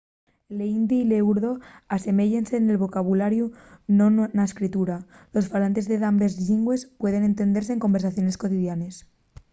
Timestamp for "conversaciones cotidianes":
7.85-8.93